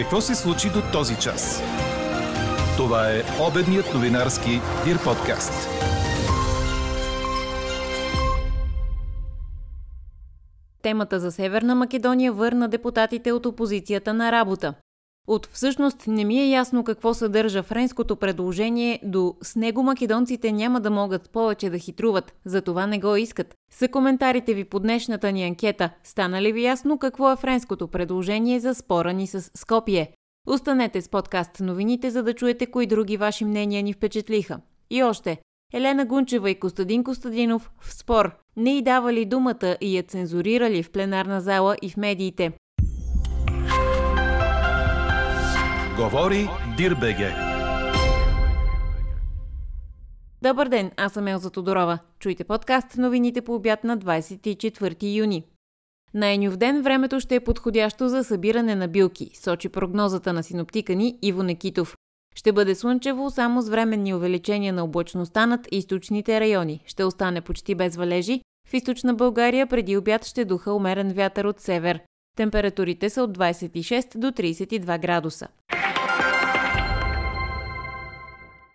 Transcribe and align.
Какво 0.00 0.20
се 0.20 0.34
случи 0.34 0.68
до 0.68 0.82
този 0.92 1.16
час? 1.16 1.62
Това 2.76 3.10
е 3.10 3.22
обедният 3.48 3.94
новинарски 3.94 4.50
Дир 4.84 5.04
подкаст. 5.04 5.68
Темата 10.82 11.20
за 11.20 11.32
Северна 11.32 11.74
Македония 11.74 12.32
върна 12.32 12.68
депутатите 12.68 13.32
от 13.32 13.46
опозицията 13.46 14.14
на 14.14 14.32
работа. 14.32 14.74
От 15.26 15.46
всъщност 15.52 16.06
не 16.06 16.24
ми 16.24 16.40
е 16.40 16.50
ясно 16.50 16.84
какво 16.84 17.14
съдържа 17.14 17.62
френското 17.62 18.16
предложение 18.16 19.00
до 19.04 19.36
с 19.42 19.56
него 19.56 19.82
македонците 19.82 20.52
няма 20.52 20.80
да 20.80 20.90
могат 20.90 21.30
повече 21.30 21.70
да 21.70 21.78
хитруват, 21.78 22.34
затова 22.44 22.86
не 22.86 22.98
го 22.98 23.16
искат. 23.16 23.54
Са 23.72 23.88
коментарите 23.88 24.54
ви 24.54 24.64
по 24.64 24.80
днешната 24.80 25.32
ни 25.32 25.44
анкета. 25.44 25.90
Стана 26.04 26.42
ли 26.42 26.52
ви 26.52 26.62
ясно 26.62 26.98
какво 26.98 27.32
е 27.32 27.36
френското 27.36 27.88
предложение 27.88 28.60
за 28.60 28.74
спора 28.74 29.12
ни 29.12 29.26
с 29.26 29.50
Скопие? 29.54 30.10
Останете 30.46 31.02
с 31.02 31.08
подкаст 31.08 31.60
новините, 31.60 32.10
за 32.10 32.22
да 32.22 32.34
чуете 32.34 32.66
кои 32.66 32.86
други 32.86 33.16
ваши 33.16 33.44
мнения 33.44 33.82
ни 33.82 33.92
впечатлиха. 33.92 34.60
И 34.90 35.02
още, 35.02 35.38
Елена 35.72 36.04
Гунчева 36.04 36.50
и 36.50 36.54
Костадин 36.54 37.04
Костадинов 37.04 37.70
в 37.80 37.94
спор. 37.94 38.36
Не 38.56 38.78
й 38.78 38.82
давали 38.82 39.24
думата 39.24 39.76
и 39.80 39.96
я 39.96 40.02
цензурирали 40.02 40.82
в 40.82 40.90
пленарна 40.90 41.40
зала 41.40 41.76
и 41.82 41.90
в 41.90 41.96
медиите. 41.96 42.52
Говори 46.00 46.48
Дирбеге. 46.76 47.34
Добър 50.42 50.68
ден, 50.68 50.90
аз 50.96 51.12
съм 51.12 51.28
Елза 51.28 51.50
Тодорова. 51.50 51.98
Чуйте 52.18 52.44
подкаст 52.44 52.96
новините 52.96 53.40
по 53.40 53.54
обяд 53.54 53.84
на 53.84 53.98
24 53.98 55.16
юни. 55.16 55.44
На 56.14 56.28
Енюв 56.28 56.56
ден 56.56 56.82
времето 56.82 57.20
ще 57.20 57.34
е 57.34 57.40
подходящо 57.40 58.08
за 58.08 58.24
събиране 58.24 58.74
на 58.74 58.88
билки, 58.88 59.30
сочи 59.34 59.68
прогнозата 59.68 60.32
на 60.32 60.42
синоптика 60.42 60.94
ни 60.94 61.18
Иво 61.22 61.42
Некитов. 61.42 61.96
Ще 62.34 62.52
бъде 62.52 62.74
слънчево 62.74 63.30
само 63.30 63.62
с 63.62 63.68
временни 63.68 64.14
увеличения 64.14 64.72
на 64.72 64.84
облачността 64.84 65.46
над 65.46 65.68
източните 65.72 66.40
райони. 66.40 66.82
Ще 66.86 67.04
остане 67.04 67.40
почти 67.40 67.74
без 67.74 67.96
валежи. 67.96 68.40
В 68.68 68.74
източна 68.74 69.14
България 69.14 69.66
преди 69.66 69.96
обяд 69.96 70.24
ще 70.24 70.44
духа 70.44 70.72
умерен 70.72 71.12
вятър 71.12 71.44
от 71.44 71.60
север. 71.60 72.00
Температурите 72.36 73.10
са 73.10 73.22
от 73.22 73.38
26 73.38 74.18
до 74.18 74.26
32 74.26 75.00
градуса. 75.00 75.48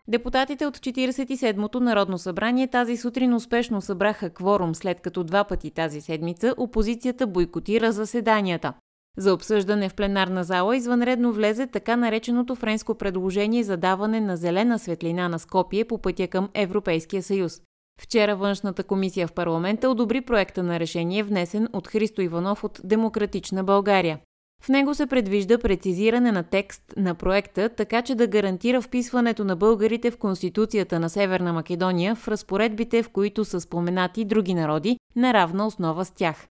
Депутатите 0.07 0.65
от 0.65 0.77
47-то 0.77 1.79
Народно 1.79 2.17
събрание 2.17 2.67
тази 2.67 2.97
сутрин 2.97 3.33
успешно 3.33 3.81
събраха 3.81 4.29
кворум, 4.29 4.75
след 4.75 5.01
като 5.01 5.23
два 5.23 5.43
пъти 5.43 5.71
тази 5.71 6.01
седмица 6.01 6.53
опозицията 6.57 7.27
бойкотира 7.27 7.91
заседанията. 7.91 8.73
За 9.17 9.33
обсъждане 9.33 9.89
в 9.89 9.93
пленарна 9.93 10.43
зала 10.43 10.77
извънредно 10.77 11.33
влезе 11.33 11.67
така 11.67 11.95
нареченото 11.95 12.55
френско 12.55 12.95
предложение 12.95 13.63
за 13.63 13.77
даване 13.77 14.21
на 14.21 14.37
зелена 14.37 14.79
светлина 14.79 15.29
на 15.29 15.39
Скопие 15.39 15.85
по 15.85 15.97
пътя 15.97 16.27
към 16.27 16.49
Европейския 16.53 17.23
съюз. 17.23 17.61
Вчера 18.01 18.35
външната 18.35 18.83
комисия 18.83 19.27
в 19.27 19.33
парламента 19.33 19.89
одобри 19.89 20.21
проекта 20.21 20.63
на 20.63 20.79
решение, 20.79 21.23
внесен 21.23 21.67
от 21.73 21.87
Христо 21.87 22.21
Иванов 22.21 22.63
от 22.63 22.81
Демократична 22.83 23.63
България. 23.63 24.19
В 24.63 24.69
него 24.69 24.95
се 24.95 25.05
предвижда 25.05 25.57
прецизиране 25.57 26.31
на 26.31 26.43
текст 26.43 26.93
на 26.97 27.15
проекта, 27.15 27.69
така 27.69 28.01
че 28.01 28.15
да 28.15 28.27
гарантира 28.27 28.81
вписването 28.81 29.43
на 29.43 29.55
българите 29.55 30.11
в 30.11 30.17
Конституцията 30.17 30.99
на 30.99 31.09
Северна 31.09 31.53
Македония 31.53 32.15
в 32.15 32.27
разпоредбите, 32.27 33.03
в 33.03 33.09
които 33.09 33.45
са 33.45 33.61
споменати 33.61 34.25
други 34.25 34.53
народи, 34.53 34.97
на 35.15 35.33
равна 35.33 35.67
основа 35.67 36.05
с 36.05 36.11
тях. 36.11 36.47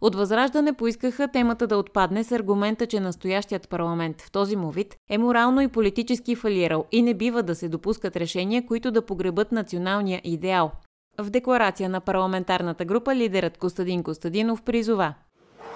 От 0.00 0.14
Възраждане 0.14 0.72
поискаха 0.72 1.28
темата 1.28 1.66
да 1.66 1.76
отпадне 1.76 2.24
с 2.24 2.32
аргумента, 2.32 2.86
че 2.86 3.00
настоящият 3.00 3.68
парламент 3.68 4.22
в 4.22 4.30
този 4.30 4.56
му 4.56 4.70
вид 4.70 4.96
е 5.10 5.18
морално 5.18 5.60
и 5.60 5.68
политически 5.68 6.34
фалирал 6.34 6.84
и 6.92 7.02
не 7.02 7.14
бива 7.14 7.42
да 7.42 7.54
се 7.54 7.68
допускат 7.68 8.16
решения, 8.16 8.66
които 8.66 8.90
да 8.90 9.06
погребат 9.06 9.52
националния 9.52 10.20
идеал. 10.24 10.72
В 11.18 11.30
декларация 11.30 11.88
на 11.88 12.00
парламентарната 12.00 12.84
група 12.84 13.14
лидерът 13.14 13.58
Костадин 13.58 14.02
Костадинов 14.02 14.62
призова 14.62 15.14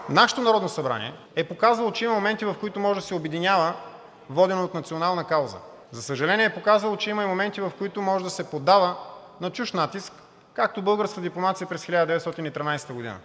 Нашето 0.09 0.41
Народно 0.41 0.69
събрание 0.69 1.15
е 1.37 1.45
показало, 1.45 1.91
че 1.91 2.05
има 2.05 2.15
моменти, 2.15 2.45
в 2.45 2.57
които 2.61 2.81
може 2.81 3.01
да 3.01 3.07
се 3.07 3.15
обединява 3.15 3.75
водено 4.31 4.65
от 4.65 4.75
национална 4.75 5.25
кауза. 5.25 5.57
За 5.91 6.03
съжаление 6.03 6.45
е 6.45 6.55
показало, 6.55 6.97
че 6.97 7.11
има 7.11 7.23
и 7.23 7.27
моменти, 7.27 7.61
в 7.61 7.73
които 7.79 8.03
може 8.03 8.25
да 8.25 8.31
се 8.31 8.51
поддава 8.51 8.97
на 9.41 9.51
чужд 9.51 9.75
натиск, 9.75 10.13
както 10.55 10.83
българската 10.83 11.21
дипломация 11.21 11.67
през 11.67 11.87
1913 11.87 12.93
година. 12.93 13.17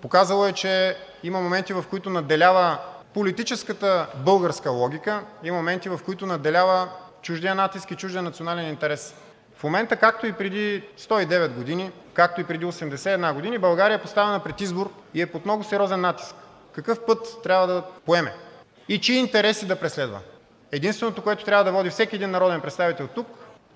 Показало 0.00 0.46
е, 0.46 0.52
че 0.52 0.96
има 1.22 1.40
моменти, 1.40 1.72
в 1.72 1.84
които 1.90 2.10
надделява 2.10 2.78
политическата 3.14 4.06
българска 4.14 4.70
логика, 4.70 5.22
има 5.44 5.56
моменти, 5.56 5.88
в 5.88 6.00
които 6.04 6.26
надделява 6.26 6.88
чуждия 7.22 7.54
натиск 7.54 7.90
и 7.90 7.96
чуждия 7.96 8.22
национален 8.22 8.68
интерес. 8.68 9.14
В 9.62 9.64
момента, 9.64 9.96
както 9.96 10.26
и 10.26 10.32
преди 10.32 10.82
109 10.98 11.48
години, 11.48 11.90
както 12.14 12.40
и 12.40 12.44
преди 12.44 12.66
81 12.66 13.34
години, 13.34 13.58
България 13.58 13.94
е 13.94 14.02
поставена 14.02 14.40
пред 14.40 14.60
избор 14.60 14.90
и 15.14 15.22
е 15.22 15.26
под 15.26 15.44
много 15.44 15.64
сериозен 15.64 16.00
натиск 16.00 16.34
какъв 16.72 17.04
път 17.06 17.42
трябва 17.42 17.66
да 17.66 17.82
поеме 18.06 18.34
и 18.88 19.00
чии 19.00 19.18
интереси 19.18 19.66
да 19.66 19.76
преследва. 19.76 20.18
Единственото, 20.72 21.22
което 21.22 21.44
трябва 21.44 21.64
да 21.64 21.72
води 21.72 21.90
всеки 21.90 22.16
един 22.16 22.30
народен 22.30 22.60
представител 22.60 23.08
тук, 23.14 23.26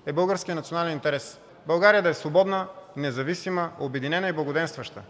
е 0.05 0.13
българският 0.13 0.55
национален 0.55 0.93
интерес. 0.93 1.39
България 1.67 2.01
да 2.01 2.09
е 2.09 2.13
свободна, 2.13 2.67
независима, 2.95 3.71
обединена 3.79 4.29
и 4.29 4.33
благоденстваща. 4.33 5.01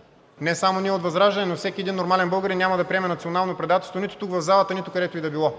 Не 0.41 0.55
само 0.55 0.79
ние 0.79 0.91
от 0.91 1.01
ВЪЗРАЖДАНЕ, 1.01 1.45
но 1.45 1.55
всеки 1.55 1.81
един 1.81 1.95
нормален 1.95 2.29
българин 2.29 2.57
няма 2.57 2.77
да 2.77 2.83
приеме 2.83 3.07
национално 3.07 3.57
предателство 3.57 3.99
нито 3.99 4.17
тук 4.17 4.31
в 4.31 4.41
залата, 4.41 4.73
нито 4.73 4.91
където 4.91 5.17
и 5.17 5.21
да 5.21 5.29
било. 5.29 5.53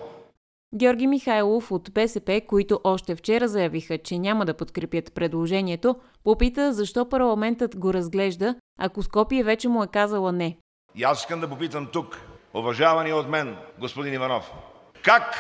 Георги 0.74 1.06
Михайлов 1.06 1.70
от 1.70 1.92
БСП, 1.92 2.40
които 2.48 2.80
още 2.84 3.16
вчера 3.16 3.48
заявиха, 3.48 3.98
че 3.98 4.18
няма 4.18 4.44
да 4.44 4.54
подкрепят 4.54 5.14
предложението, 5.14 5.96
попита 6.24 6.72
защо 6.72 7.08
парламентът 7.08 7.76
го 7.76 7.94
разглежда, 7.94 8.54
ако 8.78 9.02
Скопие 9.02 9.44
вече 9.44 9.68
му 9.68 9.82
е 9.82 9.86
казала 9.86 10.32
не. 10.32 10.58
И 10.94 11.04
аз 11.04 11.20
искам 11.20 11.40
да 11.40 11.48
попитам 11.48 11.88
тук, 11.92 12.20
уважавани 12.54 13.12
от 13.12 13.28
мен 13.28 13.56
господин 13.78 14.14
Иванов, 14.14 14.52
как 15.02 15.34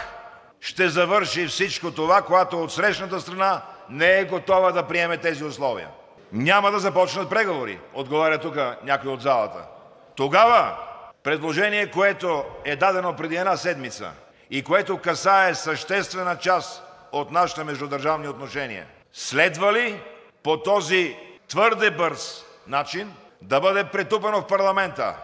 ще 0.60 0.88
завърши 0.88 1.46
всичко 1.46 1.90
това, 1.90 2.22
когато 2.22 2.62
от 2.62 2.72
срещната 2.72 3.20
страна 3.20 3.62
не 3.90 4.18
е 4.18 4.24
готова 4.24 4.72
да 4.72 4.86
приеме 4.86 5.16
тези 5.16 5.44
условия? 5.44 5.88
Няма 6.32 6.70
да 6.70 6.78
започнат 6.78 7.30
преговори, 7.30 7.80
отговаря 7.94 8.38
тук 8.38 8.56
някой 8.84 9.12
от 9.12 9.22
залата. 9.22 9.66
Тогава 10.16 10.76
предложение, 11.22 11.90
което 11.90 12.44
е 12.64 12.76
дадено 12.76 13.16
преди 13.16 13.36
една 13.36 13.56
седмица 13.56 14.12
и 14.50 14.64
което 14.64 14.98
касае 14.98 15.54
съществена 15.54 16.38
част 16.38 16.82
от 17.12 17.30
нашите 17.30 17.64
междудържавни 17.64 18.28
отношения, 18.28 18.86
следва 19.12 19.72
ли 19.72 20.02
по 20.42 20.62
този 20.62 21.16
твърде 21.48 21.90
бърз 21.90 22.44
начин 22.66 23.14
да 23.42 23.60
бъде 23.60 23.84
претупано 23.84 24.40
в 24.40 24.46
парламента, 24.46 25.14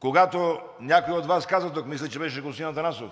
когато 0.00 0.60
някой 0.80 1.14
от 1.14 1.26
Вас 1.26 1.46
каза 1.46 1.72
тук, 1.72 1.86
мисля, 1.86 2.08
че 2.08 2.18
беше 2.18 2.40
господин 2.40 2.68
Атанасов, 2.68 3.10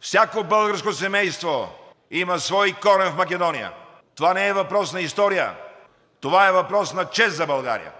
всяко 0.00 0.44
българско 0.44 0.92
семейство 0.92 1.68
има 2.10 2.38
свой 2.38 2.72
корен 2.72 3.12
в 3.12 3.16
Македония. 3.16 3.72
Това 4.14 4.34
не 4.34 4.48
е 4.48 4.52
въпрос 4.52 4.92
на 4.92 5.00
история, 5.00 5.54
това 6.20 6.48
е 6.48 6.52
въпрос 6.52 6.92
на 6.92 7.04
чест 7.04 7.36
за 7.36 7.46
България. 7.46 7.92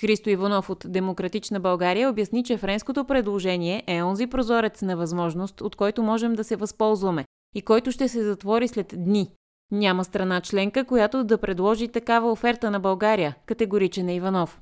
Христо 0.00 0.30
Иванов 0.30 0.70
от 0.70 0.84
Демократична 0.88 1.60
България 1.60 2.10
обясни, 2.10 2.44
че 2.44 2.56
френското 2.56 3.04
предложение 3.04 3.82
е 3.86 4.02
онзи 4.02 4.26
прозорец 4.26 4.82
на 4.82 4.96
възможност, 4.96 5.60
от 5.60 5.76
който 5.76 6.02
можем 6.02 6.34
да 6.34 6.44
се 6.44 6.56
възползваме 6.56 7.24
и 7.54 7.62
който 7.62 7.92
ще 7.92 8.08
се 8.08 8.24
затвори 8.24 8.68
след 8.68 8.94
дни. 8.96 9.30
Няма 9.72 10.04
страна 10.04 10.40
членка, 10.40 10.84
която 10.84 11.24
да 11.24 11.38
предложи 11.38 11.88
такава 11.88 12.32
оферта 12.32 12.70
на 12.70 12.80
България, 12.80 13.36
категоричен 13.46 14.08
е 14.08 14.14
Иванов. 14.14 14.60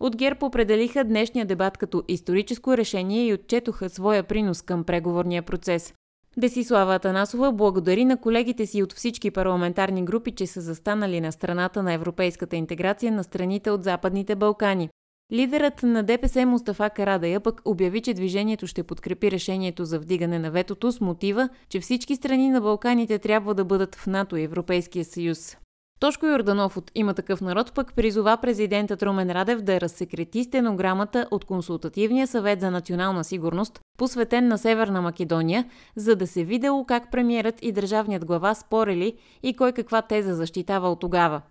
От 0.00 0.16
ГЕРБ 0.16 0.46
определиха 0.46 1.04
днешния 1.04 1.46
дебат 1.46 1.78
като 1.78 2.02
историческо 2.08 2.76
решение 2.76 3.26
и 3.26 3.34
отчетоха 3.34 3.90
своя 3.90 4.22
принос 4.22 4.62
към 4.62 4.84
преговорния 4.84 5.42
процес. 5.42 5.94
Десислава 6.36 6.94
Атанасова 6.94 7.52
благодари 7.52 8.04
на 8.04 8.16
колегите 8.16 8.66
си 8.66 8.82
от 8.82 8.92
всички 8.92 9.30
парламентарни 9.30 10.04
групи, 10.04 10.30
че 10.30 10.46
са 10.46 10.60
застанали 10.60 11.20
на 11.20 11.32
страната 11.32 11.82
на 11.82 11.92
европейската 11.92 12.56
интеграция 12.56 13.12
на 13.12 13.24
страните 13.24 13.70
от 13.70 13.84
Западните 13.84 14.34
Балкани. 14.34 14.88
Лидерът 15.32 15.82
на 15.82 16.02
ДПС 16.02 16.46
Мустафа 16.46 16.90
Карадая 16.90 17.40
пък 17.40 17.62
обяви, 17.64 18.00
че 18.00 18.14
движението 18.14 18.66
ще 18.66 18.82
подкрепи 18.82 19.30
решението 19.30 19.84
за 19.84 19.98
вдигане 19.98 20.38
на 20.38 20.50
ветото 20.50 20.92
с 20.92 21.00
мотива, 21.00 21.48
че 21.68 21.80
всички 21.80 22.16
страни 22.16 22.48
на 22.48 22.60
Балканите 22.60 23.18
трябва 23.18 23.54
да 23.54 23.64
бъдат 23.64 23.94
в 23.94 24.06
НАТО 24.06 24.36
и 24.36 24.42
Европейския 24.42 25.04
съюз. 25.04 25.56
Тошко 26.02 26.26
Йорданов 26.26 26.76
от 26.76 26.90
Има 26.94 27.14
такъв 27.14 27.40
народ 27.40 27.72
пък 27.74 27.94
призова 27.94 28.36
президентът 28.36 29.02
Румен 29.02 29.30
Радев 29.30 29.60
да 29.60 29.80
разсекрети 29.80 30.44
стенограмата 30.44 31.28
от 31.30 31.44
Консултативния 31.44 32.26
съвет 32.26 32.60
за 32.60 32.70
национална 32.70 33.24
сигурност, 33.24 33.80
посветен 33.98 34.48
на 34.48 34.58
Северна 34.58 35.02
Македония, 35.02 35.64
за 35.96 36.16
да 36.16 36.26
се 36.26 36.44
видело 36.44 36.84
как 36.84 37.10
премиерът 37.10 37.54
и 37.62 37.72
държавният 37.72 38.24
глава 38.24 38.54
спорили 38.54 39.16
и 39.42 39.56
кой 39.56 39.72
каква 39.72 40.02
теза 40.02 40.34
защитава 40.34 40.88
от 40.90 41.00
тогава. 41.00 41.42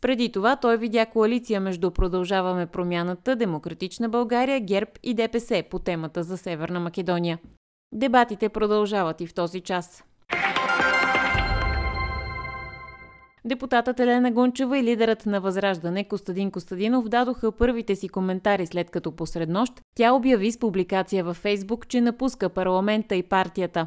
Преди 0.00 0.32
това 0.32 0.56
той 0.56 0.76
видя 0.76 1.06
коалиция 1.06 1.60
между 1.60 1.90
Продължаваме 1.90 2.66
промяната, 2.66 3.36
Демократична 3.36 4.08
България, 4.08 4.60
ГЕРБ 4.60 4.90
и 5.02 5.14
ДПС 5.14 5.62
по 5.70 5.78
темата 5.78 6.22
за 6.22 6.38
Северна 6.38 6.80
Македония. 6.80 7.38
Дебатите 7.92 8.48
продължават 8.48 9.20
и 9.20 9.26
в 9.26 9.34
този 9.34 9.60
час. 9.60 10.04
Депутатът 13.44 14.00
Елена 14.00 14.30
Гунчева 14.30 14.78
и 14.78 14.82
лидерът 14.82 15.26
на 15.26 15.40
Възраждане 15.40 16.04
Костадин 16.04 16.50
Костадинов 16.50 17.08
дадоха 17.08 17.52
първите 17.52 17.96
си 17.96 18.08
коментари 18.08 18.66
след 18.66 18.90
като 18.90 19.12
посред 19.12 19.48
нощ 19.48 19.72
тя 19.96 20.12
обяви 20.12 20.52
с 20.52 20.58
публикация 20.58 21.24
във 21.24 21.36
Фейсбук, 21.36 21.88
че 21.88 22.00
напуска 22.00 22.48
парламента 22.48 23.16
и 23.16 23.22
партията. 23.22 23.86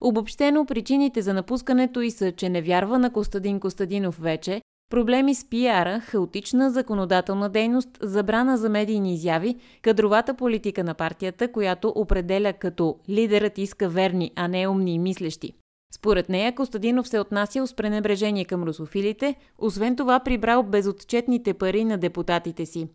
Обобщено 0.00 0.66
причините 0.66 1.22
за 1.22 1.34
напускането 1.34 2.00
и 2.00 2.10
са, 2.10 2.32
че 2.32 2.48
не 2.48 2.62
вярва 2.62 2.98
на 2.98 3.12
Костадин 3.12 3.60
Костадинов 3.60 4.18
вече, 4.18 4.62
проблеми 4.90 5.34
с 5.34 5.50
пиара, 5.50 6.00
хаотична 6.00 6.70
законодателна 6.70 7.48
дейност, 7.48 7.88
забрана 8.02 8.56
за 8.56 8.68
медийни 8.68 9.14
изяви, 9.14 9.56
кадровата 9.82 10.34
политика 10.34 10.84
на 10.84 10.94
партията, 10.94 11.52
която 11.52 11.92
определя 11.96 12.52
като 12.52 12.96
лидерът 13.08 13.58
иска 13.58 13.88
верни, 13.88 14.30
а 14.36 14.48
не 14.48 14.68
умни 14.68 14.94
и 14.94 14.98
мислещи. 14.98 15.52
Според 15.94 16.28
нея 16.28 16.54
Костадинов 16.54 17.08
се 17.08 17.20
отнасял 17.20 17.66
с 17.66 17.74
пренебрежение 17.74 18.44
към 18.44 18.62
русофилите, 18.62 19.34
освен 19.58 19.96
това 19.96 20.20
прибрал 20.20 20.62
безотчетните 20.62 21.54
пари 21.54 21.84
на 21.84 21.98
депутатите 21.98 22.66
си. 22.66 22.88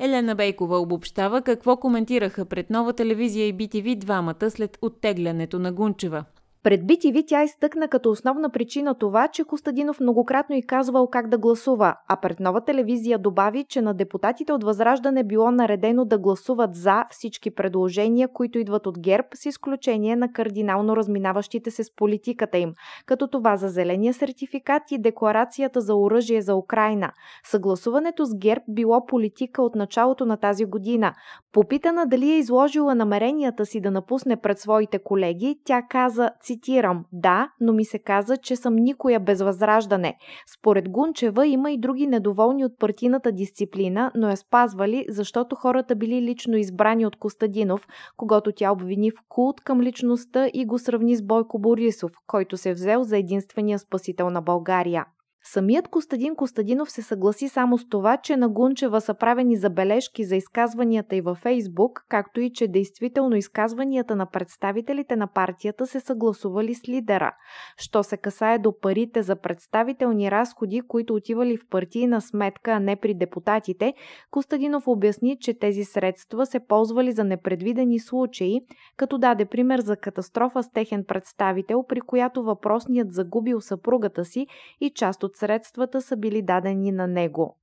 Елена 0.00 0.34
Бейкова 0.34 0.78
обобщава 0.78 1.42
какво 1.42 1.76
коментираха 1.76 2.44
пред 2.44 2.70
нова 2.70 2.92
телевизия 2.92 3.46
и 3.46 3.54
BTV 3.54 3.98
двамата 3.98 4.50
след 4.50 4.78
оттеглянето 4.82 5.58
на 5.58 5.72
Гунчева– 5.72 6.24
пред 6.68 6.84
BTV 6.84 7.24
тя 7.26 7.42
изтъкна 7.42 7.88
като 7.88 8.10
основна 8.10 8.50
причина 8.50 8.94
това, 8.94 9.28
че 9.28 9.44
Костадинов 9.44 10.00
многократно 10.00 10.56
и 10.56 10.62
казвал 10.62 11.06
как 11.06 11.28
да 11.28 11.38
гласува, 11.38 11.94
а 12.08 12.16
пред 12.16 12.40
нова 12.40 12.60
телевизия 12.60 13.18
добави, 13.18 13.64
че 13.68 13.82
на 13.82 13.94
депутатите 13.94 14.52
от 14.52 14.64
Възраждане 14.64 15.24
било 15.24 15.50
наредено 15.50 16.04
да 16.04 16.18
гласуват 16.18 16.74
за 16.74 17.04
всички 17.10 17.50
предложения, 17.50 18.28
които 18.28 18.58
идват 18.58 18.86
от 18.86 18.98
ГЕРБ, 19.00 19.28
с 19.34 19.46
изключение 19.46 20.16
на 20.16 20.32
кардинално 20.32 20.96
разминаващите 20.96 21.70
се 21.70 21.84
с 21.84 21.96
политиката 21.96 22.58
им, 22.58 22.72
като 23.06 23.28
това 23.28 23.56
за 23.56 23.68
зеления 23.68 24.14
сертификат 24.14 24.82
и 24.90 24.98
декларацията 24.98 25.80
за 25.80 25.94
оръжие 25.94 26.42
за 26.42 26.54
Украина. 26.54 27.12
Съгласуването 27.44 28.24
с 28.24 28.38
ГЕРБ 28.38 28.64
било 28.68 29.06
политика 29.06 29.62
от 29.62 29.74
началото 29.74 30.26
на 30.26 30.36
тази 30.36 30.64
година. 30.64 31.12
Попитана 31.58 32.06
дали 32.06 32.30
е 32.30 32.38
изложила 32.38 32.94
намеренията 32.94 33.66
си 33.66 33.80
да 33.80 33.90
напусне 33.90 34.36
пред 34.36 34.58
своите 34.58 34.98
колеги, 34.98 35.60
тя 35.64 35.82
каза, 35.90 36.30
цитирам, 36.40 37.04
да, 37.12 37.50
но 37.60 37.72
ми 37.72 37.84
се 37.84 37.98
каза, 37.98 38.36
че 38.36 38.56
съм 38.56 38.74
никоя 38.74 39.20
без 39.20 39.42
възраждане. 39.42 40.16
Според 40.58 40.88
Гунчева 40.88 41.46
има 41.46 41.70
и 41.70 41.78
други 41.78 42.06
недоволни 42.06 42.64
от 42.64 42.78
партийната 42.78 43.32
дисциплина, 43.32 44.10
но 44.14 44.28
я 44.28 44.36
спазвали, 44.36 45.06
защото 45.08 45.56
хората 45.56 45.96
били 45.96 46.22
лично 46.22 46.56
избрани 46.56 47.06
от 47.06 47.16
Костадинов, 47.16 47.86
когато 48.16 48.52
тя 48.52 48.72
обвини 48.72 49.10
в 49.10 49.14
култ 49.28 49.60
към 49.60 49.80
личността 49.80 50.48
и 50.54 50.66
го 50.66 50.78
сравни 50.78 51.16
с 51.16 51.22
Бойко 51.22 51.58
Борисов, 51.58 52.10
който 52.26 52.56
се 52.56 52.72
взел 52.72 53.02
за 53.02 53.18
единствения 53.18 53.78
спасител 53.78 54.30
на 54.30 54.42
България. 54.42 55.04
Самият 55.52 55.88
Костадин 55.88 56.36
Костадинов 56.36 56.90
се 56.90 57.02
съгласи 57.02 57.48
само 57.48 57.78
с 57.78 57.88
това, 57.88 58.16
че 58.16 58.36
на 58.36 58.48
Гунчева 58.48 59.00
са 59.00 59.14
правени 59.14 59.56
забележки 59.56 60.24
за 60.24 60.36
изказванията 60.36 61.16
и 61.16 61.20
във 61.20 61.38
Фейсбук, 61.38 62.04
както 62.08 62.40
и 62.40 62.52
че 62.52 62.68
действително 62.68 63.36
изказванията 63.36 64.16
на 64.16 64.26
представителите 64.26 65.16
на 65.16 65.26
партията 65.26 65.86
се 65.86 66.00
съгласували 66.00 66.74
с 66.74 66.88
лидера. 66.88 67.32
Що 67.76 68.02
се 68.02 68.16
касае 68.16 68.58
до 68.58 68.80
парите 68.80 69.22
за 69.22 69.36
представителни 69.36 70.30
разходи, 70.30 70.80
които 70.88 71.14
отивали 71.14 71.56
в 71.56 71.68
партийна 71.70 72.20
сметка, 72.20 72.70
а 72.70 72.80
не 72.80 72.96
при 72.96 73.14
депутатите, 73.14 73.94
Костадинов 74.30 74.88
обясни, 74.88 75.36
че 75.40 75.58
тези 75.58 75.84
средства 75.84 76.46
се 76.46 76.60
ползвали 76.60 77.12
за 77.12 77.24
непредвидени 77.24 78.00
случаи, 78.00 78.60
като 78.96 79.18
даде 79.18 79.44
пример 79.44 79.80
за 79.80 79.96
катастрофа 79.96 80.62
с 80.62 80.70
техен 80.70 81.04
представител, 81.04 81.84
при 81.88 82.00
която 82.00 82.42
въпросният 82.42 83.12
загубил 83.12 83.60
съпругата 83.60 84.24
си 84.24 84.46
и 84.80 84.90
част 84.90 85.22
от 85.22 85.37
средствата 85.38 86.02
са 86.02 86.16
били 86.16 86.42
дадени 86.42 86.92
на 86.92 87.06
него. 87.06 87.56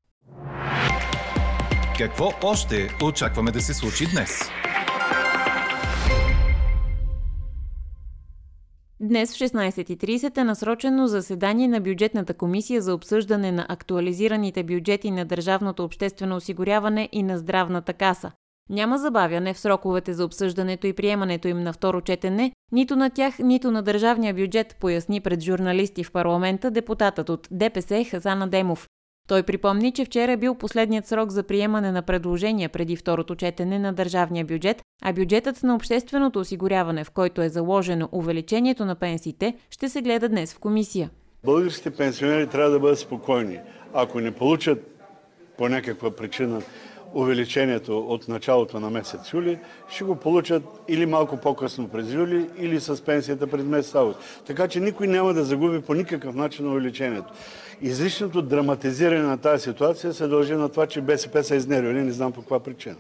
Какво 1.98 2.30
още 2.44 2.90
очакваме 3.04 3.52
да 3.52 3.62
се 3.62 3.74
случи 3.74 4.06
днес? 4.14 4.42
Днес 9.00 9.36
в 9.36 9.40
16.30 9.40 10.38
е 10.38 10.44
насрочено 10.44 11.08
заседание 11.08 11.68
на 11.68 11.82
бюджетната 11.82 12.34
комисия 12.34 12.82
за 12.82 12.94
обсъждане 12.94 13.52
на 13.52 13.66
актуализираните 13.70 14.64
бюджети 14.64 15.12
на 15.12 15.26
Държавното 15.26 15.84
обществено 15.84 16.36
осигуряване 16.36 17.10
и 17.12 17.24
на 17.24 17.38
Здравната 17.38 17.94
каса. 17.94 18.32
Няма 18.70 18.98
забавяне 18.98 19.54
в 19.54 19.60
сроковете 19.60 20.14
за 20.14 20.26
обсъждането 20.26 20.88
и 20.88 20.94
приемането 20.94 21.48
им 21.48 21.64
на 21.64 21.74
второ 21.74 22.02
четене, 22.02 22.52
нито 22.72 22.96
на 22.96 23.10
тях, 23.10 23.40
нито 23.40 23.72
на 23.72 23.84
държавния 23.84 24.34
бюджет, 24.34 24.76
поясни 24.80 25.22
пред 25.22 25.42
журналисти 25.42 26.04
в 26.04 26.12
парламента 26.12 26.72
депутатът 26.72 27.30
от 27.30 27.48
ДПС 27.52 28.04
Хасан 28.04 28.42
Адемов. 28.42 28.88
Той 29.28 29.44
припомни, 29.44 29.92
че 29.92 30.06
вчера 30.06 30.32
е 30.32 30.38
бил 30.38 30.56
последният 30.56 31.08
срок 31.08 31.30
за 31.30 31.44
приемане 31.44 31.92
на 31.92 32.02
предложения 32.02 32.70
преди 32.70 32.96
второто 32.96 33.36
четене 33.36 33.80
на 33.80 33.94
държавния 33.94 34.46
бюджет, 34.46 34.82
а 35.04 35.14
бюджетът 35.14 35.64
на 35.64 35.76
общественото 35.76 36.40
осигуряване, 36.40 37.04
в 37.04 37.12
който 37.12 37.42
е 37.42 37.50
заложено 37.50 38.10
увеличението 38.12 38.86
на 38.86 38.96
пенсиите, 38.96 39.56
ще 39.70 39.90
се 39.90 40.02
гледа 40.02 40.30
днес 40.30 40.54
в 40.54 40.60
комисия. 40.60 41.10
Българските 41.44 41.92
пенсионери 41.92 42.48
трябва 42.48 42.72
да 42.72 42.80
бъдат 42.80 43.00
спокойни. 43.00 43.60
Ако 43.94 44.20
не 44.20 44.32
получат 44.32 45.02
по 45.58 45.70
някаква 45.70 46.12
причина 46.12 46.62
увеличението 47.16 48.00
от 48.00 48.28
началото 48.28 48.80
на 48.80 48.90
месец 48.90 49.34
юли, 49.34 49.60
ще 49.90 50.04
го 50.04 50.16
получат 50.16 50.64
или 50.88 51.06
малко 51.06 51.38
по-късно 51.38 51.90
през 51.90 52.14
юли, 52.14 52.50
или 52.58 52.80
с 52.80 53.06
пенсията 53.06 53.48
през 53.48 53.64
месец 53.66 53.96
август. 53.96 54.20
Така 54.48 54.68
че 54.68 54.80
никой 54.80 55.08
няма 55.08 55.34
да 55.34 55.44
загуби 55.44 55.82
по 55.82 55.94
никакъв 55.94 56.36
начин 56.36 56.68
увеличението. 56.68 57.34
Излишното 57.82 58.42
драматизиране 58.42 59.22
на 59.24 59.38
тази 59.38 59.64
ситуация 59.64 60.14
се 60.14 60.28
дължи 60.28 60.54
на 60.54 60.70
това, 60.70 60.88
че 60.88 61.02
БСП 61.02 61.44
са 61.44 61.56
изнервили, 61.56 62.04
не 62.04 62.12
знам 62.12 62.32
по 62.32 62.42
каква 62.42 62.60
причина. 62.60 62.96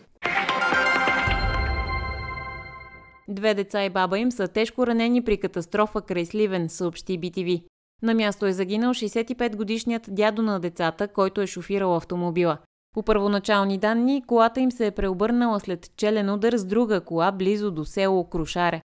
Две 3.27 3.53
деца 3.53 3.83
и 3.83 3.89
баба 3.89 4.19
им 4.19 4.31
са 4.31 4.47
тежко 4.47 4.87
ранени 4.87 5.23
при 5.23 5.37
катастрофа 5.37 6.01
край 6.01 6.25
Сливен, 6.25 6.69
съобщи 6.69 7.19
BTV. 7.19 7.63
На 8.03 8.13
място 8.13 8.45
е 8.45 8.51
загинал 8.51 8.93
65-годишният 8.93 10.03
дядо 10.09 10.41
на 10.41 10.59
децата, 10.59 11.07
който 11.07 11.41
е 11.41 11.47
шофирал 11.47 11.95
автомобила. 11.95 12.57
По 12.95 13.03
първоначални 13.03 13.77
данни, 13.77 14.23
колата 14.27 14.61
им 14.61 14.71
се 14.71 14.85
е 14.85 14.91
преобърнала 14.91 15.59
след 15.59 15.95
челен 15.97 16.29
удар 16.29 16.53
с 16.53 16.65
друга 16.65 17.01
кола 17.01 17.31
близо 17.31 17.71
до 17.71 17.85
село 17.85 18.29
Крушаре. 18.29 18.81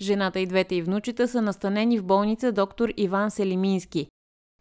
Жената 0.00 0.40
и 0.40 0.46
двете 0.46 0.74
и 0.74 0.82
внучета 0.82 1.28
са 1.28 1.42
настанени 1.42 1.98
в 1.98 2.04
болница 2.04 2.52
доктор 2.52 2.88
Иван 2.96 3.30
Селимински. 3.30 4.06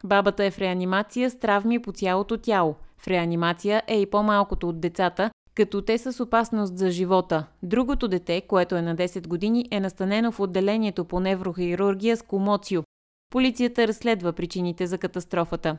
Бабата 0.04 0.44
е 0.44 0.52
в 0.52 0.60
реанимация 0.60 1.30
с 1.30 1.40
травми 1.40 1.82
по 1.82 1.92
цялото 1.92 2.38
тяло. 2.38 2.76
В 2.98 3.08
реанимация 3.08 3.84
е 3.88 4.02
и 4.02 4.06
по-малкото 4.06 4.70
от 4.70 4.80
децата, 4.80 5.32
като 5.56 5.82
те 5.82 5.98
са 5.98 6.14
с 6.14 6.20
опасност 6.20 6.78
за 6.78 6.92
живота. 6.92 7.48
Другото 7.64 8.08
дете, 8.08 8.42
което 8.42 8.76
е 8.76 8.82
на 8.82 8.96
10 8.96 9.28
години, 9.28 9.66
е 9.72 9.80
настанено 9.80 10.32
в 10.32 10.40
отделението 10.40 11.06
по 11.06 11.20
неврохирургия 11.20 12.18
с 12.18 12.22
комоцио. 12.22 12.84
Полицията 13.30 13.88
разследва 13.88 14.34
причините 14.34 14.88
за 14.88 14.98
катастрофата. 14.98 15.78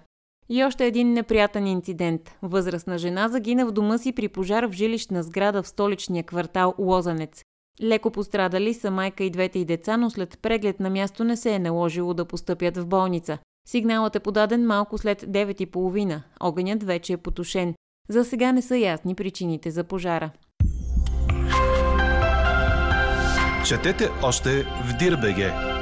И 0.49 0.65
още 0.65 0.87
един 0.87 1.13
неприятен 1.13 1.67
инцидент. 1.67 2.37
Възрастна 2.43 2.99
жена 2.99 3.29
загина 3.29 3.67
в 3.67 3.73
дома 3.73 3.99
си 3.99 4.13
при 4.13 4.29
пожар 4.29 4.65
в 4.65 4.73
жилищна 4.73 5.23
сграда 5.23 5.63
в 5.63 5.69
столичния 5.69 6.25
квартал 6.25 6.75
Лозанец. 6.79 7.43
Леко 7.83 8.11
пострадали 8.11 8.75
са 8.75 8.91
майка 8.91 9.25
и 9.25 9.31
двете 9.31 9.59
и 9.59 9.65
деца, 9.65 9.97
но 9.97 10.11
след 10.11 10.39
преглед 10.43 10.81
на 10.81 10.91
място 10.91 11.25
не 11.25 11.37
се 11.37 11.51
е 11.51 11.59
наложило 11.59 12.15
да 12.15 12.25
постъпят 12.25 12.77
в 12.77 12.87
болница. 12.87 13.39
Сигналът 13.69 14.17
е 14.17 14.21
подаден 14.21 14.67
малко 14.67 14.99
след 14.99 15.23
9.30. 15.23 16.23
Огънят 16.41 16.85
вече 16.85 17.13
е 17.13 17.17
потушен. 17.17 17.75
За 18.09 18.25
сега 18.25 18.53
не 18.53 18.63
са 18.63 18.77
ясни 18.77 19.15
причините 19.15 19.71
за 19.71 19.85
пожара. 19.85 20.31
Четете 23.67 24.09
още 24.23 24.63
в 24.63 24.97
Дирбеге! 24.99 25.82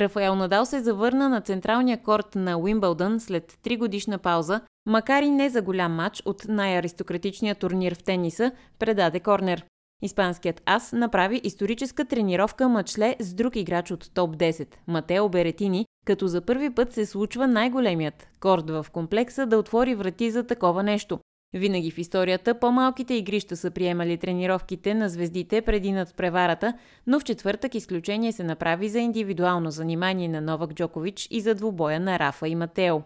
Рафаел 0.00 0.34
Надал 0.34 0.66
се 0.66 0.80
завърна 0.80 1.28
на 1.28 1.40
централния 1.40 2.02
корт 2.02 2.34
на 2.34 2.58
Уимбълдън 2.58 3.20
след 3.20 3.52
3 3.52 3.78
годишна 3.78 4.18
пауза, 4.18 4.60
макар 4.86 5.22
и 5.22 5.30
не 5.30 5.50
за 5.50 5.62
голям 5.62 5.94
матч 5.94 6.22
от 6.24 6.44
най-аристократичния 6.48 7.54
турнир 7.54 7.94
в 7.94 8.02
тениса, 8.02 8.52
предаде 8.78 9.20
корнер. 9.20 9.64
Испанският 10.02 10.62
ас 10.66 10.92
направи 10.92 11.40
историческа 11.44 12.04
тренировка 12.04 12.68
мъчле 12.68 13.16
с 13.20 13.34
друг 13.34 13.56
играч 13.56 13.90
от 13.90 14.14
топ 14.14 14.36
10– 14.36 14.74
Матео 14.86 15.28
Беретини, 15.28 15.86
като 16.06 16.26
за 16.26 16.40
първи 16.40 16.70
път 16.70 16.92
се 16.92 17.06
случва 17.06 17.46
най-големият 17.46 18.28
корт 18.40 18.70
в 18.70 18.86
комплекса 18.92 19.46
да 19.46 19.58
отвори 19.58 19.94
врати 19.94 20.30
за 20.30 20.46
такова 20.46 20.82
нещо. 20.82 21.18
Винаги 21.54 21.90
в 21.90 21.98
историята 21.98 22.54
по-малките 22.54 23.14
игрища 23.14 23.56
са 23.56 23.70
приемали 23.70 24.16
тренировките 24.16 24.94
на 24.94 25.08
звездите 25.08 25.62
преди 25.62 25.92
надпреварата, 25.92 26.74
но 27.06 27.20
в 27.20 27.24
четвъртък 27.24 27.74
изключение 27.74 28.32
се 28.32 28.44
направи 28.44 28.88
за 28.88 28.98
индивидуално 28.98 29.70
занимание 29.70 30.28
на 30.28 30.40
Новак 30.40 30.74
Джокович 30.74 31.28
и 31.30 31.40
за 31.40 31.54
двубоя 31.54 32.00
на 32.00 32.18
Рафа 32.18 32.48
и 32.48 32.54
Матео. 32.54 33.02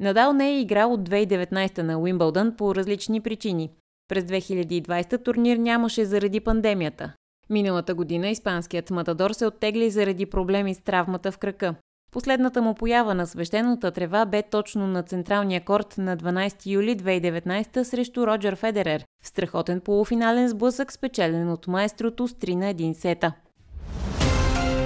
Надал 0.00 0.32
не 0.32 0.50
е 0.50 0.60
играл 0.60 0.92
от 0.92 1.08
2019 1.08 1.78
на 1.78 1.98
Уимбълдън 1.98 2.56
по 2.56 2.74
различни 2.74 3.20
причини. 3.20 3.70
През 4.08 4.24
2020 4.24 5.24
турнир 5.24 5.56
нямаше 5.56 6.04
заради 6.04 6.40
пандемията. 6.40 7.12
Миналата 7.50 7.94
година 7.94 8.28
испанският 8.28 8.90
Матадор 8.90 9.30
се 9.30 9.46
оттегли 9.46 9.90
заради 9.90 10.26
проблеми 10.26 10.74
с 10.74 10.80
травмата 10.80 11.32
в 11.32 11.38
крака. 11.38 11.74
Последната 12.16 12.62
му 12.62 12.74
поява 12.74 13.14
на 13.14 13.26
свещената 13.26 13.90
трева 13.90 14.26
бе 14.26 14.42
точно 14.42 14.86
на 14.86 15.02
централния 15.02 15.64
корт 15.64 15.94
на 15.98 16.16
12 16.16 16.66
юли 16.66 16.96
2019 16.96 17.82
срещу 17.82 18.26
Роджер 18.26 18.56
Федерер 18.56 19.04
в 19.22 19.28
страхотен 19.28 19.80
полуфинален 19.80 20.48
сблъсък, 20.48 20.92
спечелен 20.92 21.50
от 21.50 21.66
маестрото 21.66 22.28
с 22.28 22.32
3 22.32 22.54
на 22.54 22.74
1 22.74 22.92
сета. 22.92 23.32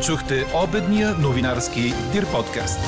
Чухте 0.03 0.45
обедния 0.65 1.15
новинарски 1.23 1.81
Дир 2.13 2.27
подкаст. 2.33 2.81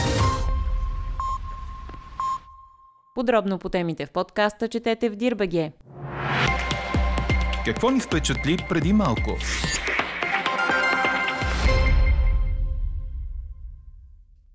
Подробно 3.14 3.58
по 3.58 3.68
темите 3.68 4.06
в 4.06 4.10
подкаста 4.12 4.68
четете 4.68 5.10
в 5.10 5.16
Дирбаге. 5.16 5.72
Какво 7.64 7.90
ни 7.90 8.00
впечатли 8.00 8.66
преди 8.68 8.92
малко? 8.92 9.30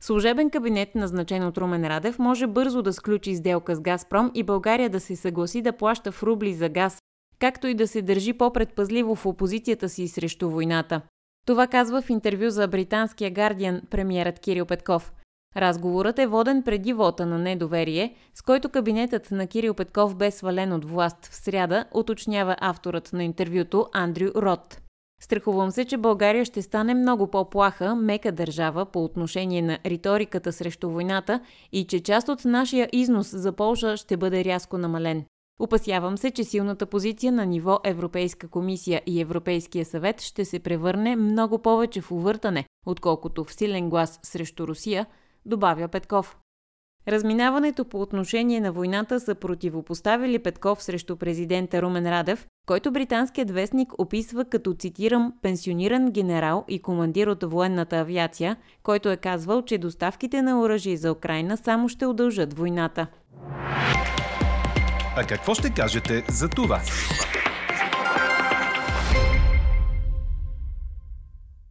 Служебен 0.07 0.49
кабинет, 0.49 0.95
назначен 0.95 1.43
от 1.43 1.57
Румен 1.57 1.87
Радев, 1.87 2.19
може 2.19 2.47
бързо 2.47 2.81
да 2.81 2.93
сключи 2.93 3.35
сделка 3.35 3.75
с 3.75 3.81
Газпром 3.81 4.31
и 4.33 4.43
България 4.43 4.89
да 4.89 4.99
се 4.99 5.15
съгласи 5.15 5.61
да 5.61 5.73
плаща 5.73 6.11
в 6.11 6.23
рубли 6.23 6.53
за 6.53 6.69
газ, 6.69 7.01
както 7.39 7.67
и 7.67 7.73
да 7.73 7.87
се 7.87 8.01
държи 8.01 8.33
по-предпазливо 8.33 9.15
в 9.15 9.25
опозицията 9.25 9.89
си 9.89 10.07
срещу 10.07 10.49
войната. 10.49 11.01
Това 11.45 11.67
казва 11.67 12.01
в 12.01 12.09
интервю 12.09 12.49
за 12.49 12.67
британския 12.67 13.31
Гардиан 13.31 13.81
премиерът 13.89 14.39
Кирил 14.39 14.65
Петков. 14.65 15.13
Разговорът 15.57 16.19
е 16.19 16.27
воден 16.27 16.63
преди 16.63 16.93
вота 16.93 17.25
на 17.25 17.37
недоверие, 17.37 18.15
с 18.35 18.41
който 18.41 18.69
кабинетът 18.69 19.31
на 19.31 19.47
Кирил 19.47 19.73
Петков 19.73 20.15
бе 20.15 20.31
свален 20.31 20.73
от 20.73 20.85
власт 20.85 21.25
в 21.25 21.35
сряда, 21.35 21.85
уточнява 21.93 22.55
авторът 22.59 23.13
на 23.13 23.23
интервюто 23.23 23.87
Андрю 23.93 24.29
Рот. 24.35 24.81
Страхувам 25.21 25.71
се, 25.71 25.85
че 25.85 25.97
България 25.97 26.45
ще 26.45 26.61
стане 26.61 26.93
много 26.93 27.27
по-плаха, 27.27 27.95
мека 27.95 28.31
държава 28.31 28.85
по 28.85 29.03
отношение 29.03 29.61
на 29.61 29.79
риториката 29.85 30.53
срещу 30.53 30.89
войната 30.89 31.41
и 31.71 31.87
че 31.87 31.99
част 31.99 32.29
от 32.29 32.45
нашия 32.45 32.89
износ 32.93 33.29
за 33.35 33.51
Полша 33.51 33.97
ще 33.97 34.17
бъде 34.17 34.43
рязко 34.43 34.77
намален. 34.77 35.25
Опасявам 35.59 36.17
се, 36.17 36.31
че 36.31 36.43
силната 36.43 36.85
позиция 36.85 37.31
на 37.31 37.45
ниво 37.45 37.79
Европейска 37.83 38.47
комисия 38.47 39.01
и 39.05 39.21
Европейския 39.21 39.85
съвет 39.85 40.21
ще 40.21 40.45
се 40.45 40.59
превърне 40.59 41.15
много 41.15 41.59
повече 41.59 42.01
в 42.01 42.11
увъртане, 42.11 42.65
отколкото 42.85 43.43
в 43.43 43.53
силен 43.53 43.89
глас 43.89 44.19
срещу 44.23 44.67
Русия, 44.67 45.05
добавя 45.45 45.87
Петков. 45.87 46.37
Разминаването 47.07 47.85
по 47.85 48.01
отношение 48.01 48.59
на 48.59 48.71
войната 48.71 49.19
са 49.19 49.35
противопоставили 49.35 50.39
Петков 50.39 50.83
срещу 50.83 51.15
президента 51.15 51.81
Румен 51.81 52.09
Радев, 52.09 52.45
който 52.65 52.91
британският 52.91 53.51
вестник 53.51 53.93
описва 53.99 54.45
като, 54.45 54.73
цитирам, 54.73 55.33
пенсиониран 55.41 56.11
генерал 56.11 56.65
и 56.67 56.79
командир 56.79 57.27
от 57.27 57.43
военната 57.43 57.97
авиация, 57.97 58.55
който 58.83 59.09
е 59.11 59.17
казвал, 59.17 59.61
че 59.61 59.77
доставките 59.77 60.41
на 60.41 60.61
оръжие 60.61 60.97
за 60.97 61.11
Украина 61.11 61.57
само 61.57 61.89
ще 61.89 62.05
удължат 62.05 62.53
войната. 62.57 63.07
А 65.15 65.23
какво 65.27 65.53
ще 65.53 65.73
кажете 65.73 66.25
за 66.29 66.49
това? 66.49 66.81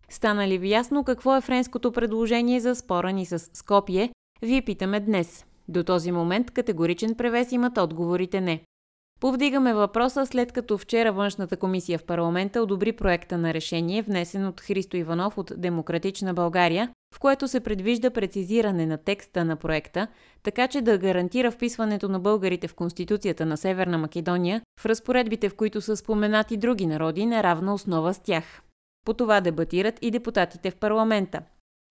Стана 0.09 0.49
ли 0.49 0.59
ви 0.59 0.71
ясно 0.71 1.05
какво 1.05 1.37
е 1.37 1.41
френското 1.41 1.93
предложение 1.93 2.61
за 2.61 2.75
спора 2.75 3.13
ни 3.13 3.27
с 3.27 3.39
Скопие? 3.39 4.11
Вие 4.43 4.63
питаме 4.63 5.01
днес. 5.01 5.45
До 5.69 5.85
този 5.85 6.13
момент 6.13 6.51
категоричен 6.51 7.15
превес 7.15 7.53
имат 7.53 7.79
отговорите 7.79 8.41
не. 8.41 8.63
Повдигаме 9.21 9.75
въпроса 9.75 10.27
след 10.27 10.53
като 10.53 10.79
вчера 10.79 11.13
външната 11.13 11.57
комисия 11.57 11.99
в 11.99 12.05
парламента 12.05 12.63
одобри 12.63 12.93
проекта 12.93 13.39
на 13.39 13.55
решение, 13.55 14.03
внесен 14.03 14.47
от 14.47 14.61
Христо 14.61 14.97
Иванов 14.97 15.39
от 15.39 15.53
Демократична 15.57 16.35
България, 16.35 16.91
в 17.15 17.19
което 17.19 17.49
се 17.49 17.61
предвижда 17.61 18.11
прецизиране 18.11 18.87
на 18.87 18.99
текста 18.99 19.45
на 19.45 19.57
проекта, 19.57 20.07
така 20.43 20.69
че 20.69 20.81
да 20.81 20.99
гарантира 20.99 21.51
вписването 21.51 22.09
на 22.09 22.21
българите 22.21 22.69
в 22.69 22.75
Конституцията 22.75 23.47
на 23.47 23.57
Северна 23.57 23.99
Македония 23.99 24.63
в 24.81 24.87
разпоредбите, 24.87 25.49
в 25.49 25.55
които 25.55 25.81
са 25.81 25.97
споменати 25.97 26.57
други 26.57 26.87
народи, 26.87 27.27
на 27.27 27.43
равна 27.43 27.75
основа 27.75 28.15
с 28.15 28.19
тях. 28.19 28.63
По 29.05 29.15
това 29.15 29.41
дебатират 29.41 29.99
и 30.03 30.11
депутатите 30.11 30.71
в 30.71 30.77
парламента. 30.77 31.41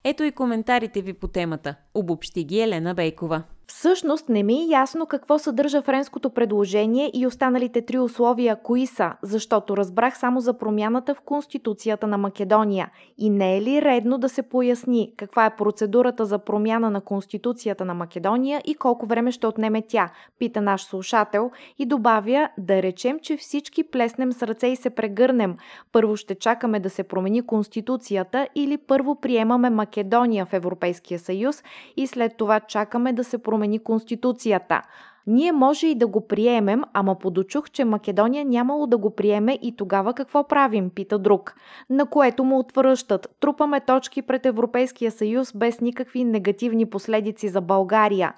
Ето 0.08 0.24
и 0.24 0.32
коментарите 0.32 1.02
ви 1.02 1.14
по 1.14 1.28
темата. 1.28 1.76
Обобщи 1.94 2.44
ги 2.44 2.60
Елена 2.60 2.94
Бейкова. 2.94 3.44
Всъщност 3.68 4.30
не 4.30 4.44
ми 4.44 4.54
е 4.54 4.68
ясно 4.70 5.06
какво 5.06 5.40
съдържа 5.40 5.82
френското 5.82 6.30
предложение 6.30 7.12
и 7.14 7.28
останалите 7.28 7.82
три 7.82 8.00
условия 8.00 8.56
кои 8.56 8.88
са, 8.88 9.14
защото 9.22 9.78
разбрах 9.78 10.18
само 10.18 10.40
за 10.40 10.58
промяната 10.58 11.16
в 11.16 11.22
Конституцията 11.22 12.08
на 12.08 12.18
Македония. 12.18 12.92
И 13.18 13.30
не 13.30 13.58
е 13.58 13.62
ли 13.62 13.82
редно 13.82 14.18
да 14.18 14.30
се 14.30 14.42
поясни 14.42 15.14
каква 15.18 15.46
е 15.46 15.56
процедурата 15.56 16.26
за 16.26 16.40
промяна 16.40 16.90
на 16.90 17.02
Конституцията 17.02 17.86
на 17.86 17.94
Македония 17.94 18.62
и 18.66 18.76
колко 18.76 19.06
време 19.06 19.32
ще 19.32 19.48
отнеме 19.48 19.82
тя, 19.88 20.10
пита 20.40 20.62
наш 20.62 20.84
слушател 20.84 21.52
и 21.80 21.86
добавя 21.86 22.50
да 22.58 22.82
речем, 22.82 23.20
че 23.20 23.38
всички 23.38 23.84
плеснем 23.84 24.32
с 24.32 24.44
ръце 24.44 24.68
и 24.68 24.76
се 24.76 24.90
прегърнем. 24.90 25.58
Първо 25.92 26.16
ще 26.16 26.36
чакаме 26.36 26.80
да 26.80 26.90
се 26.90 27.04
промени 27.04 27.46
Конституцията 27.46 28.48
или 28.56 28.78
първо 28.78 29.16
приемаме 29.16 29.70
Македония 29.70 30.46
в 30.46 30.54
Европейския 30.54 31.20
съюз 31.20 31.64
и 31.98 32.08
след 32.08 32.38
това 32.38 32.60
чакаме 32.60 33.14
да 33.14 33.24
се 33.24 33.38
промени 33.38 33.55
промени 33.56 33.80
Конституцията. 33.80 34.82
Ние 35.28 35.52
може 35.52 35.88
и 35.88 35.96
да 35.96 36.08
го 36.08 36.28
приемем, 36.28 36.84
ама 36.94 37.20
подочух, 37.20 37.70
че 37.70 37.86
Македония 37.86 38.46
нямало 38.46 38.88
да 38.88 38.98
го 38.98 39.16
приеме 39.16 39.60
и 39.62 39.76
тогава 39.76 40.14
какво 40.14 40.48
правим, 40.48 40.90
пита 40.90 41.20
друг. 41.20 41.56
На 41.90 42.06
което 42.06 42.44
му 42.44 42.60
отвръщат. 42.60 43.28
Трупаме 43.40 43.80
точки 43.80 44.22
пред 44.22 44.46
Европейския 44.46 45.12
съюз 45.12 45.54
без 45.56 45.82
никакви 45.82 46.24
негативни 46.24 46.86
последици 46.86 47.50
за 47.50 47.62
България. 47.62 48.34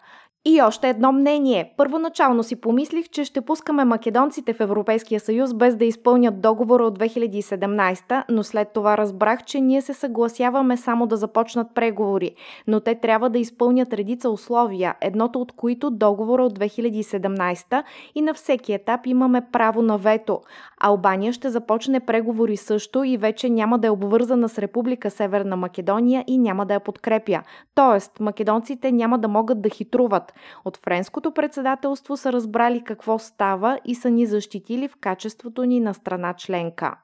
И 0.45 0.61
още 0.61 0.89
едно 0.89 1.11
мнение. 1.11 1.73
Първоначално 1.77 2.43
си 2.43 2.55
помислих, 2.55 3.09
че 3.09 3.23
ще 3.23 3.41
пускаме 3.41 3.85
македонците 3.85 4.53
в 4.53 4.59
Европейския 4.59 5.19
съюз 5.19 5.53
без 5.53 5.75
да 5.75 5.85
изпълнят 5.85 6.41
договора 6.41 6.83
от 6.83 6.99
2017, 6.99 8.23
но 8.29 8.43
след 8.43 8.73
това 8.73 8.97
разбрах, 8.97 9.43
че 9.43 9.61
ние 9.61 9.81
се 9.81 9.93
съгласяваме 9.93 10.77
само 10.77 11.07
да 11.07 11.17
започнат 11.17 11.67
преговори, 11.75 12.31
но 12.67 12.79
те 12.79 12.95
трябва 12.95 13.29
да 13.29 13.39
изпълнят 13.39 13.93
редица 13.93 14.29
условия, 14.29 14.95
едното 15.01 15.41
от 15.41 15.51
които 15.51 15.91
договора 15.91 16.45
от 16.45 16.59
2017 16.59 17.83
и 18.15 18.21
на 18.21 18.33
всеки 18.33 18.73
етап 18.73 19.01
имаме 19.05 19.41
право 19.51 19.81
на 19.81 19.97
вето. 19.97 20.41
Албания 20.81 21.33
ще 21.33 21.49
започне 21.49 21.99
преговори 21.99 22.57
също 22.57 23.03
и 23.03 23.17
вече 23.17 23.49
няма 23.49 23.79
да 23.79 23.87
е 23.87 23.89
обвързана 23.89 24.49
с 24.49 24.59
Република 24.59 25.09
Северна 25.09 25.55
Македония 25.55 26.23
и 26.27 26.37
няма 26.37 26.65
да 26.65 26.73
я 26.73 26.79
подкрепя. 26.79 27.41
Тоест, 27.75 28.19
македонците 28.19 28.91
няма 28.91 29.19
да 29.19 29.27
могат 29.27 29.61
да 29.61 29.69
хитруват. 29.69 30.26
От 30.65 30.77
френското 30.77 31.31
председателство 31.31 32.17
са 32.17 32.31
разбрали 32.31 32.83
какво 32.83 33.19
става 33.19 33.79
и 33.85 33.95
са 33.95 34.09
ни 34.09 34.25
защитили 34.25 34.87
в 34.87 34.95
качеството 35.01 35.63
ни 35.63 35.79
на 35.79 35.93
страна 35.93 36.33
членка. 36.33 36.95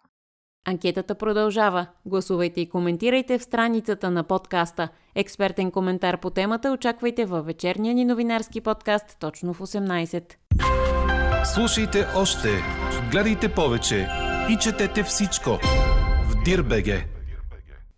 Анкетата 0.65 1.15
продължава. 1.15 1.88
Гласувайте 2.06 2.62
и 2.62 2.70
коментирайте 2.70 3.38
в 3.38 3.44
страницата 3.44 4.12
на 4.12 4.24
подкаста. 4.24 4.89
Експертен 5.15 5.72
коментар 5.72 6.20
по 6.20 6.30
темата 6.30 6.72
очаквайте 6.72 7.25
във 7.25 7.46
вечерния 7.46 7.94
ни 7.94 8.06
новинарски 8.06 8.62
подкаст 8.62 9.18
точно 9.20 9.53
в 9.53 9.60
18. 9.60 10.34
Слушайте 11.46 12.06
още, 12.15 12.50
гледайте 13.12 13.53
повече 13.53 14.08
и 14.50 14.58
четете 14.58 15.03
всичко 15.03 15.50
в 16.30 16.44
Дирбеге. 16.46 17.12